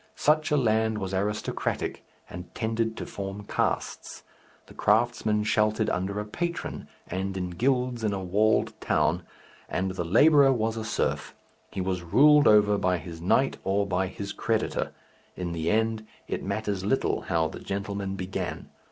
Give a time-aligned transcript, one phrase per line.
[0.15, 4.23] Such a land was aristocratic and tended to form castes.
[4.65, 9.21] The craftsman sheltered under a patron, and in guilds in a walled town,
[9.69, 11.35] and the labourer was a serf.
[11.69, 14.91] He was ruled over by his knight or by his creditor
[15.35, 18.69] in the end it matters little how the gentleman began.